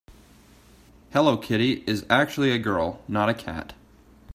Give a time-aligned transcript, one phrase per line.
[1.13, 3.73] Hello Kitty is actually a girl, not a cat.